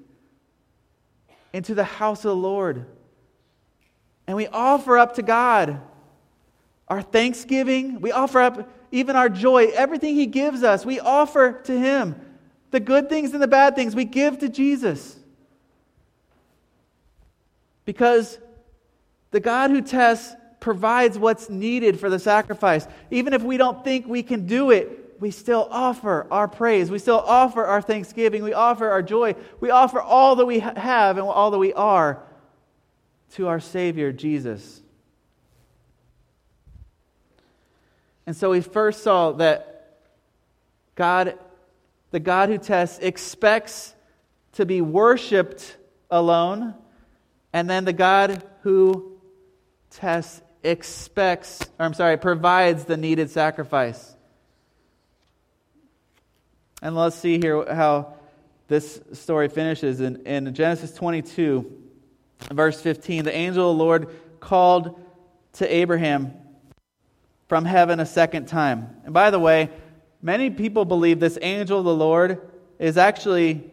[1.53, 2.87] into the house of the Lord.
[4.27, 5.81] And we offer up to God
[6.89, 11.79] our thanksgiving, we offer up even our joy, everything He gives us, we offer to
[11.79, 12.15] Him.
[12.71, 15.19] The good things and the bad things we give to Jesus.
[17.85, 18.39] Because
[19.31, 22.87] the God who tests provides what's needed for the sacrifice.
[23.11, 26.91] Even if we don't think we can do it, we still offer our praise.
[26.91, 28.43] We still offer our thanksgiving.
[28.43, 29.35] We offer our joy.
[29.61, 32.23] We offer all that we have and all that we are
[33.35, 34.82] to our Savior, Jesus.
[38.27, 39.99] And so we first saw that
[40.95, 41.39] God,
[42.11, 43.95] the God who tests, expects
[44.53, 45.77] to be worshiped
[46.11, 46.75] alone
[47.53, 49.21] And then the God who
[49.91, 54.17] tests expects, or I'm sorry, provides the needed sacrifice.
[56.81, 58.15] And let's see here how
[58.69, 60.01] this story finishes.
[60.01, 61.71] In, in Genesis 22,
[62.51, 64.09] verse 15, the angel of the Lord
[64.41, 64.99] called
[65.55, 66.33] to Abraham
[67.49, 68.97] from heaven a second time.
[69.05, 69.71] And by the way,
[70.23, 72.41] many people believe this angel of the Lord
[72.79, 73.71] is actually,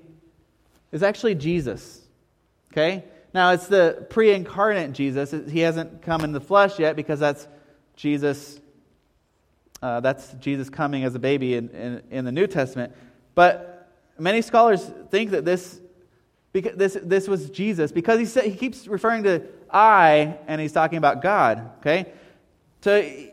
[0.91, 2.01] is actually Jesus.
[2.71, 3.03] Okay?
[3.33, 5.31] Now, it's the pre incarnate Jesus.
[5.49, 7.47] He hasn't come in the flesh yet because that's
[7.95, 8.59] Jesus.
[9.81, 12.93] Uh, that's Jesus coming as a baby in, in, in, the New Testament.
[13.33, 15.79] But many scholars think that this,
[16.51, 20.73] because this, this was Jesus because he, said, he keeps referring to I and he's
[20.73, 21.71] talking about God.
[21.79, 22.11] Okay?
[22.81, 23.28] So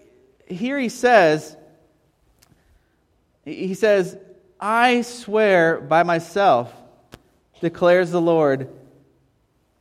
[0.46, 1.56] here he says,
[3.44, 4.16] he says,
[4.58, 6.72] I swear by myself,
[7.60, 8.68] declares the Lord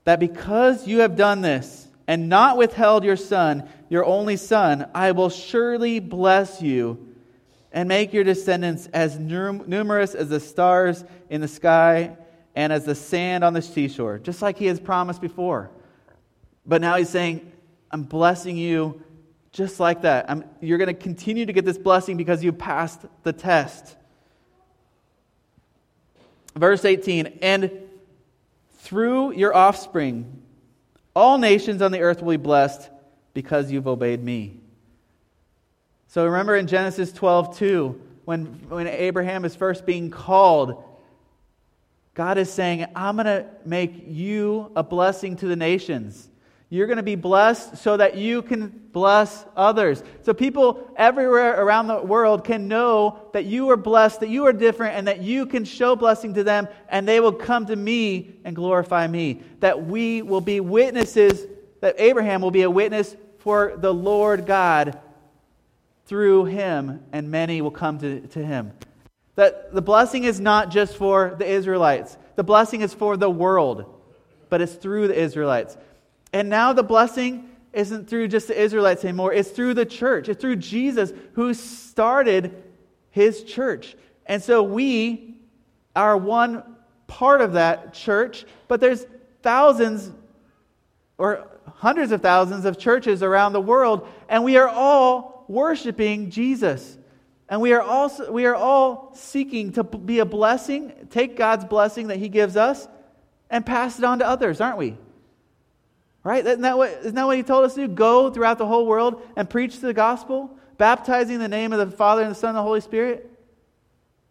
[0.04, 5.12] that because you have done this and not withheld your son, your only son, I
[5.12, 7.16] will surely bless you
[7.72, 12.16] and make your descendants as numerous as the stars in the sky
[12.56, 15.70] and as the sand on the seashore, just like he has promised before.
[16.66, 17.52] But now he's saying,
[17.92, 19.02] I'm blessing you
[19.56, 20.30] just like that.
[20.30, 23.96] I'm, you're going to continue to get this blessing because you passed the test.
[26.58, 27.72] Verse 18, and
[28.74, 30.44] through your offspring,
[31.16, 32.90] all nations on the earth will be blessed
[33.34, 34.60] because you've obeyed me.
[36.10, 40.84] So remember in Genesis 12, 2, when, when Abraham is first being called,
[42.14, 46.30] God is saying, I'm going to make you a blessing to the nations.
[46.70, 50.04] You're going to be blessed so that you can bless others.
[50.24, 54.54] So people everywhere around the world can know that you are blessed, that you are
[54.54, 58.40] different, and that you can show blessing to them, and they will come to me
[58.44, 59.42] and glorify me.
[59.60, 61.46] That we will be witnesses,
[61.82, 65.00] that Abraham will be a witness for the Lord God
[66.08, 68.74] through him, and many will come to, to him.
[69.36, 74.02] That the blessing is not just for the Israelites, the blessing is for the world,
[74.50, 75.78] but it's through the Israelites.
[76.36, 80.28] And now the blessing isn't through just the Israelites anymore, it's through the church.
[80.28, 82.62] It's through Jesus who started
[83.10, 83.96] his church.
[84.26, 85.38] And so we
[85.96, 86.76] are one
[87.08, 89.06] part of that church, but there's
[89.44, 90.12] thousands
[91.18, 96.98] or hundreds of thousands of churches around the world, and we are all worshiping Jesus.
[97.48, 102.08] And we are also we are all seeking to be a blessing, take God's blessing
[102.08, 102.90] that he gives us
[103.50, 104.98] and pass it on to others, aren't we?
[106.26, 106.44] Right?
[106.44, 107.94] Isn't that, what, isn't that what he told us to do?
[107.94, 112.24] Go throughout the whole world and preach the gospel, baptizing the name of the Father
[112.24, 113.30] and the Son and the Holy Spirit.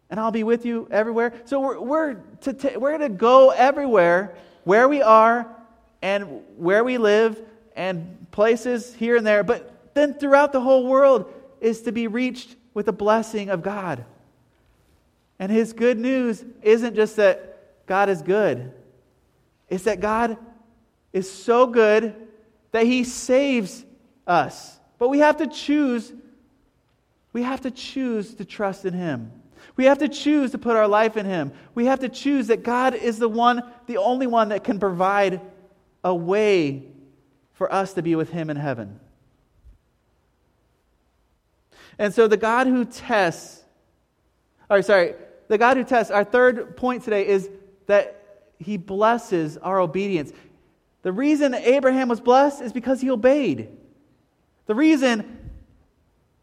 [0.09, 1.31] And I'll be with you everywhere.
[1.45, 5.47] So we're, we're, to t- we're to go everywhere, where we are
[6.01, 7.41] and where we live
[7.77, 9.45] and places here and there.
[9.45, 14.03] But then throughout the whole world is to be reached with the blessing of God.
[15.39, 18.73] And his good news isn't just that God is good,
[19.69, 20.37] it's that God
[21.15, 22.13] is so good
[22.71, 23.85] that he saves
[24.27, 24.77] us.
[24.99, 26.13] But we have to choose
[27.31, 29.29] we have to choose to trust in him.
[29.75, 31.51] We have to choose to put our life in him.
[31.73, 35.41] We have to choose that God is the one, the only one that can provide
[36.01, 36.83] a way
[37.51, 39.01] for us to be with him in heaven.
[41.99, 43.61] And so the God who tests,
[44.69, 45.15] or sorry,
[45.49, 47.49] the God who tests, our third point today is
[47.87, 50.31] that he blesses our obedience.
[51.05, 53.69] The reason that Abraham was blessed is because he obeyed.
[54.65, 55.51] The reason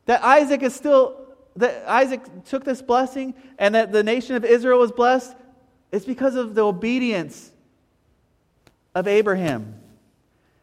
[0.05, 1.16] that Isaac is still
[1.57, 5.35] that Isaac took this blessing and that the nation of Israel was blessed
[5.90, 7.51] is because of the obedience
[8.94, 9.81] of Abraham.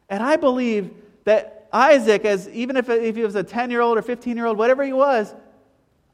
[0.08, 3.98] And I believe that Isaac, as even if, if he was a 10 year old
[3.98, 5.34] or 15 year old, whatever he was,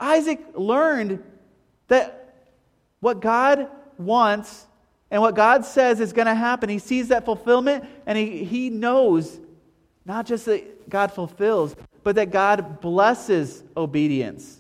[0.01, 1.22] Isaac learned
[1.87, 2.35] that
[2.99, 4.67] what God wants
[5.17, 6.69] and what God says is going to happen.
[6.69, 9.40] He sees that fulfillment and he, he knows
[10.04, 14.58] not just that God fulfills, but that God blesses obedience.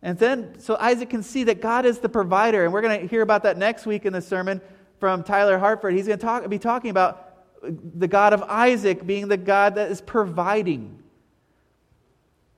[0.00, 2.64] And then, so Isaac can see that God is the provider.
[2.64, 4.62] And we're going to hear about that next week in the sermon
[4.98, 5.92] from Tyler Hartford.
[5.92, 9.90] He's going to talk, be talking about the God of Isaac being the God that
[9.90, 11.02] is providing.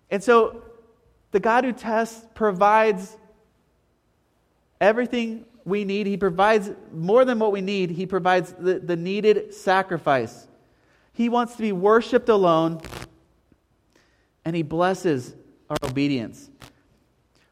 [0.08, 0.62] And so,
[1.32, 3.16] the God who tests provides
[4.80, 6.06] everything we need.
[6.06, 10.46] He provides more than what we need, He provides the, the needed sacrifice.
[11.12, 12.80] He wants to be worshiped alone,
[14.44, 15.34] and He blesses
[15.68, 16.50] our obedience.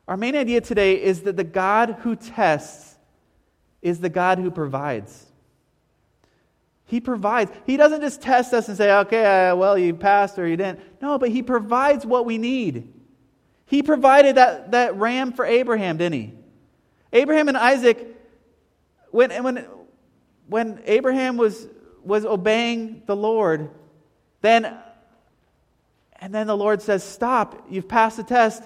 [0.07, 2.97] Our main idea today is that the God who tests
[3.83, 5.27] is the God who provides.
[6.87, 7.53] He provides.
[7.67, 10.81] He doesn't just test us and say, okay, uh, well, you passed or you didn't.
[11.03, 12.95] No, but He provides what we need.
[13.67, 16.38] He provided that, that ram for Abraham, didn't He?
[17.13, 18.07] Abraham and Isaac,
[19.11, 19.67] when, when,
[20.47, 21.67] when Abraham was,
[22.05, 23.71] was obeying the Lord,
[24.41, 24.77] then,
[26.21, 28.63] and then the Lord says, Stop, you've passed the test.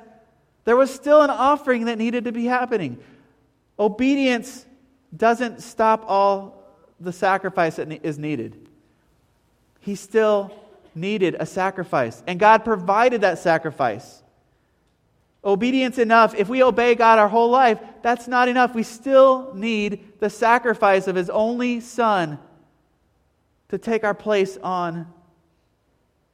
[0.64, 2.98] There was still an offering that needed to be happening.
[3.78, 4.64] Obedience
[5.16, 6.62] doesn't stop all
[7.00, 8.68] the sacrifice that is needed.
[9.80, 10.54] He still
[10.94, 14.22] needed a sacrifice, and God provided that sacrifice.
[15.44, 16.34] Obedience enough.
[16.34, 18.74] If we obey God our whole life, that's not enough.
[18.74, 22.38] We still need the sacrifice of His only Son
[23.68, 25.12] to take our place on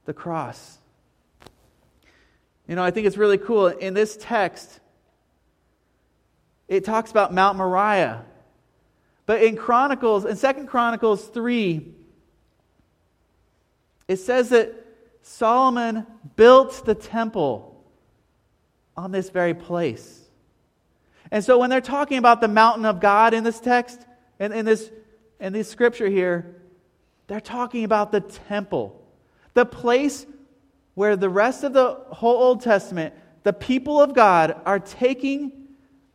[0.04, 0.78] the cross.
[2.66, 3.68] You know, I think it's really cool.
[3.68, 4.80] In this text,
[6.68, 8.24] it talks about Mount Moriah.
[9.24, 11.94] But in Chronicles, in Second Chronicles 3,
[14.06, 14.74] it says that
[15.22, 16.06] Solomon
[16.36, 17.67] built the temple
[18.98, 20.20] on this very place.
[21.30, 24.00] And so when they're talking about the mountain of God in this text,
[24.40, 24.90] in, in, this,
[25.38, 26.56] in this scripture here,
[27.28, 29.00] they're talking about the temple,
[29.54, 30.26] the place
[30.94, 35.68] where the rest of the whole Old Testament, the people of God are taking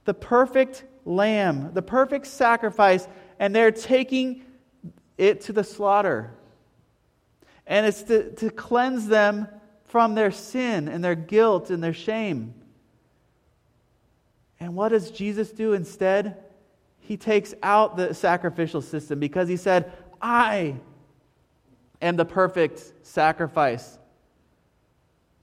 [0.03, 3.07] the perfect lamb, the perfect sacrifice,
[3.39, 4.43] and they're taking
[5.17, 6.33] it to the slaughter.
[7.65, 9.47] And it's to, to cleanse them
[9.85, 12.55] from their sin and their guilt and their shame.
[14.63, 16.37] And what does Jesus do instead?
[17.01, 19.91] He takes out the sacrificial system because he said,
[20.21, 20.77] I
[22.01, 23.99] am the perfect sacrifice.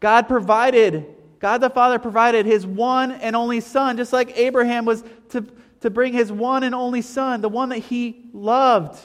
[0.01, 1.05] God provided,
[1.39, 5.45] God the Father provided his one and only Son, just like Abraham was to,
[5.83, 8.99] to bring his one and only Son, the one that he loved,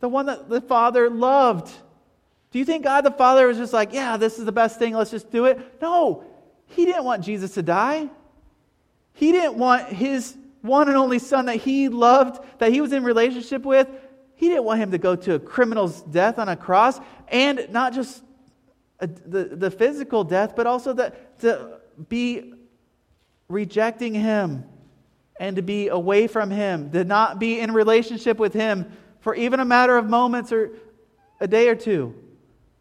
[0.00, 1.70] the one that the Father loved.
[2.50, 4.92] Do you think God the Father was just like, yeah, this is the best thing,
[4.94, 5.80] let's just do it?
[5.80, 6.24] No,
[6.66, 8.10] he didn't want Jesus to die.
[9.18, 13.02] He didn't want his one and only Son that he loved, that he was in
[13.02, 13.88] relationship with,
[14.36, 17.92] he didn't want him to go to a criminal's death on a cross, and not
[17.92, 18.22] just
[19.00, 22.54] the, the physical death, but also the, to be
[23.48, 24.64] rejecting Him
[25.40, 29.58] and to be away from Him, to not be in relationship with Him for even
[29.58, 30.70] a matter of moments or
[31.40, 32.14] a day or two.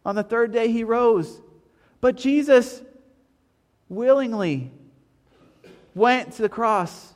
[0.06, 1.42] On the third day, He rose.
[2.00, 2.84] But Jesus
[3.90, 4.72] willingly
[5.98, 7.14] went to the cross,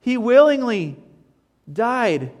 [0.00, 0.96] He willingly
[1.72, 2.32] died.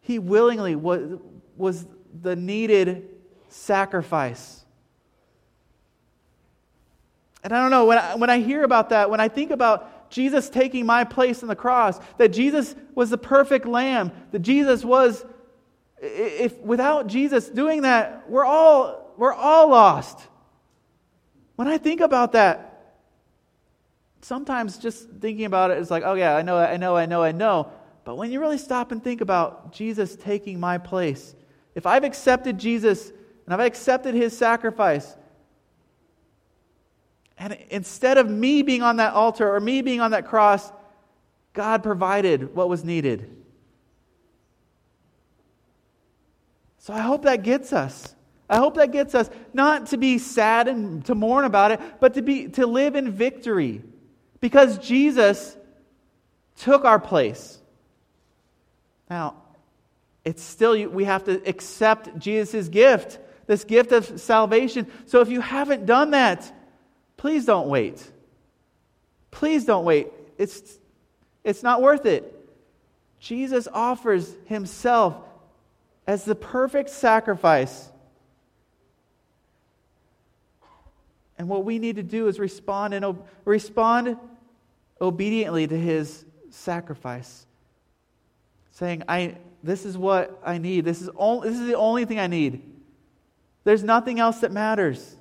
[0.00, 1.18] He willingly was,
[1.56, 1.86] was
[2.22, 3.08] the needed
[3.48, 4.64] sacrifice.
[7.42, 10.10] And I don't know, when I, when I hear about that, when I think about
[10.10, 14.84] Jesus taking my place on the cross, that Jesus was the perfect lamb, that Jesus
[14.84, 15.24] was,
[16.02, 20.18] if without Jesus doing that, we're all, we're all lost.
[21.56, 22.69] When I think about that,
[24.22, 27.22] sometimes just thinking about it is like, oh yeah, I know, I know, I know,
[27.22, 27.70] I know.
[28.04, 31.34] But when you really stop and think about Jesus taking my place,
[31.74, 33.12] if I've accepted Jesus
[33.44, 35.16] and I've accepted his sacrifice.
[37.38, 40.70] And instead of me being on that altar or me being on that cross,
[41.52, 43.34] God provided what was needed.
[46.78, 48.14] So I hope that gets us.
[48.48, 52.14] I hope that gets us not to be sad and to mourn about it, but
[52.14, 53.82] to be to live in victory.
[54.40, 55.56] Because Jesus
[56.58, 57.58] took our place.
[59.08, 59.36] Now,
[60.24, 63.18] it's still we have to accept Jesus' gift
[63.50, 64.86] this gift of salvation.
[65.06, 66.52] So if you haven't done that,
[67.16, 68.00] please don't wait.
[69.32, 70.06] Please don't wait.
[70.38, 70.78] It's,
[71.42, 72.32] it's not worth it.
[73.18, 75.16] Jesus offers himself
[76.06, 77.90] as the perfect sacrifice.
[81.36, 84.16] And what we need to do is respond and respond
[85.00, 87.46] obediently to his sacrifice.
[88.72, 90.84] Saying, I, this is what I need.
[90.84, 92.62] This is, all, this is the only thing I need.
[93.64, 95.16] There's nothing else that matters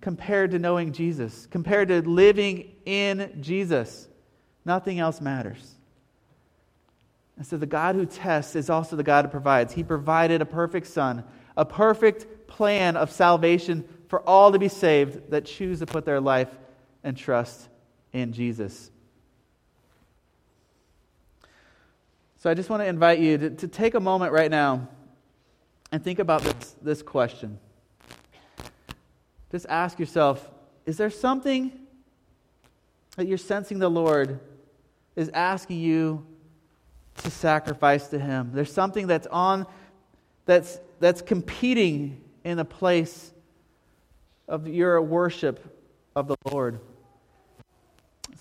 [0.00, 4.08] compared to knowing Jesus, compared to living in Jesus.
[4.64, 5.74] Nothing else matters.
[7.36, 9.72] And so the God who tests is also the God who provides.
[9.72, 11.24] He provided a perfect Son,
[11.56, 16.20] a perfect plan of salvation for all to be saved that choose to put their
[16.20, 16.50] life
[17.02, 17.69] and trust
[18.12, 18.90] in Jesus.
[22.36, 24.88] So I just want to invite you to, to take a moment right now
[25.92, 27.58] and think about this, this question.
[29.52, 30.50] Just ask yourself
[30.86, 31.70] is there something
[33.16, 34.40] that you're sensing the Lord
[35.16, 36.24] is asking you
[37.18, 38.50] to sacrifice to Him.
[38.54, 39.66] There's something that's on,
[40.46, 43.32] that's, that's competing in the place
[44.48, 45.78] of your worship
[46.16, 46.80] of the Lord.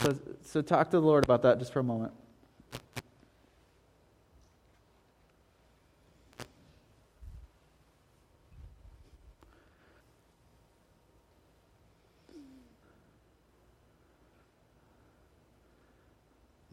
[0.01, 2.13] So, so talk to the Lord about that just for a moment.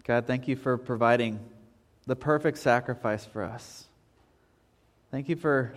[0.05, 1.41] God, thank you for providing
[2.07, 3.87] the perfect sacrifice for us.
[5.11, 5.75] Thank you for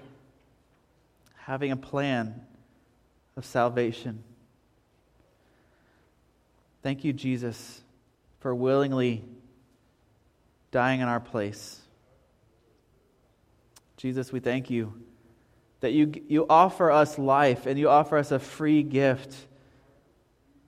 [1.35, 2.39] having a plan
[3.35, 4.23] of salvation.
[6.81, 7.81] Thank you, Jesus,
[8.39, 9.23] for willingly
[10.71, 11.81] dying in our place.
[13.97, 14.93] Jesus, we thank you
[15.81, 19.35] that you, you offer us life and you offer us a free gift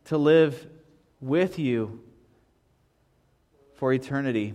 [0.05, 0.67] to live
[1.21, 2.01] with you
[3.75, 4.53] for eternity.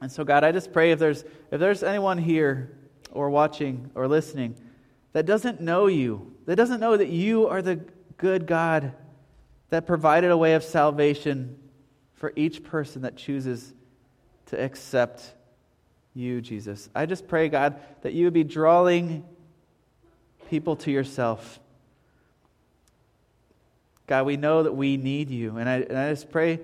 [0.00, 2.76] And so, God, I just pray if there's, if there's anyone here
[3.12, 4.54] or watching or listening
[5.12, 7.80] that doesn't know you, that doesn't know that you are the
[8.16, 8.92] good God
[9.70, 11.58] that provided a way of salvation
[12.14, 13.72] for each person that chooses
[14.46, 15.34] to accept
[16.14, 16.88] you, Jesus.
[16.94, 19.24] I just pray, God, that you would be drawing
[20.48, 21.60] people to yourself.
[24.06, 25.58] God, we know that we need you.
[25.58, 26.60] And I, and I just pray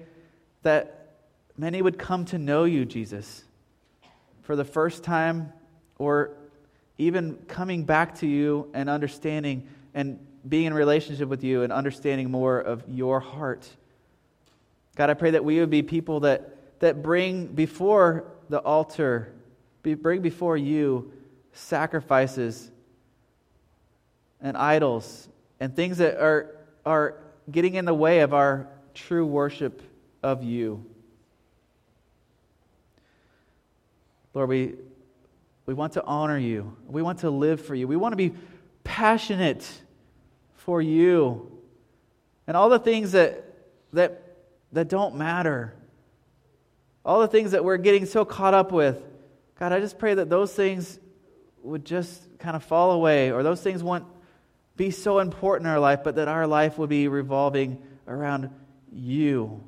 [0.63, 1.17] that
[1.57, 3.45] many would come to know you, Jesus,
[4.43, 5.53] for the first time
[5.99, 6.31] or
[6.97, 10.19] even coming back to you and understanding and
[10.49, 13.69] being in relationship with you and understanding more of your heart.
[14.97, 19.33] God, I pray that we would be people that, that bring before the altar,
[19.83, 21.13] be, bring before you
[21.53, 22.71] sacrifices
[24.41, 25.29] and idols
[25.61, 27.17] and things that are, are
[27.51, 29.83] getting in the way of our true worship
[30.23, 30.85] of you.
[34.35, 34.75] Lord, we,
[35.67, 36.77] we want to honor you.
[36.87, 37.89] We want to live for you.
[37.89, 38.33] We want to be
[38.83, 39.83] passionate
[40.65, 41.51] for you.
[42.47, 43.45] And all the things that,
[43.93, 44.23] that,
[44.73, 45.75] that don't matter,
[47.05, 49.03] all the things that we're getting so caught up with,
[49.59, 50.99] God, I just pray that those things
[51.63, 54.05] would just kind of fall away, or those things won't
[54.77, 58.51] be so important in our life, but that our life would be revolving around
[58.93, 59.63] you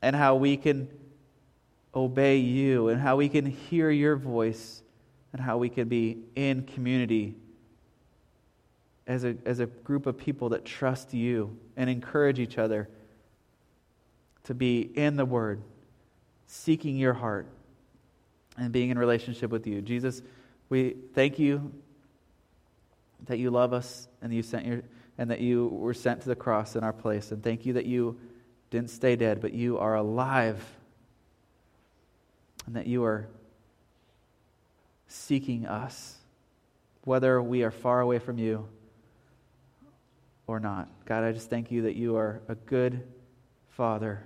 [0.00, 0.88] and how we can
[1.94, 4.82] obey you and how we can hear your voice
[5.32, 7.36] and how we can be in community
[9.06, 12.88] as a, as a group of people that trust you and encourage each other
[14.44, 15.62] to be in the Word,
[16.46, 17.46] seeking your heart,
[18.56, 19.80] and being in relationship with you.
[19.80, 20.22] Jesus,
[20.68, 21.72] we thank you
[23.26, 24.82] that you love us and you sent your
[25.16, 27.30] and that you were sent to the cross in our place.
[27.30, 28.18] And thank you that you
[28.70, 30.64] didn't stay dead, but you are alive
[32.66, 33.28] and that you are
[35.06, 36.16] seeking us,
[37.04, 38.66] whether we are far away from you
[40.46, 40.88] or not.
[41.06, 43.02] God, I just thank you that you are a good
[43.70, 44.24] Father.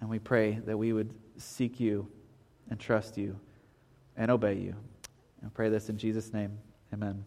[0.00, 2.08] And we pray that we would seek you
[2.70, 3.38] and trust you
[4.16, 4.74] and obey you.
[5.42, 6.58] And pray this in Jesus' name.
[6.92, 7.24] Amen.